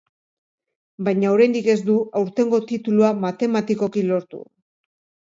[1.07, 4.41] Baina oraindik ez du aurtengo titulua matematikoki lortu.